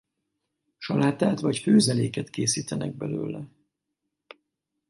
Salátát 0.77 1.39
vagy 1.39 1.57
főzeléket 1.57 2.29
készítenek 2.29 2.95
belőle. 2.95 3.47